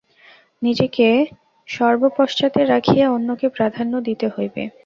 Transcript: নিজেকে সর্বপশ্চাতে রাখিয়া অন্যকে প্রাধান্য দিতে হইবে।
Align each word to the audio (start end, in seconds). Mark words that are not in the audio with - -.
নিজেকে 0.61 1.07
সর্বপশ্চাতে 1.67 2.61
রাখিয়া 2.65 3.05
অন্যকে 3.11 3.47
প্রাধান্য 3.55 3.93
দিতে 4.07 4.27
হইবে। 4.29 4.63